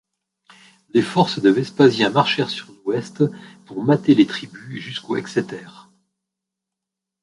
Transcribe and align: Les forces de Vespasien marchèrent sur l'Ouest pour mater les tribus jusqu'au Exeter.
Les 0.95 1.03
forces 1.03 1.37
de 1.39 1.51
Vespasien 1.51 2.09
marchèrent 2.09 2.49
sur 2.49 2.71
l'Ouest 2.71 3.23
pour 3.67 3.83
mater 3.83 4.15
les 4.15 4.25
tribus 4.25 4.81
jusqu'au 4.81 5.15
Exeter. 5.15 5.59